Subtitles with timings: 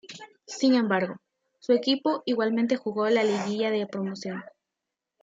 [0.47, 1.17] Sin embargo,
[1.59, 4.41] su equipo igualmente jugó la Liguilla de Promoción.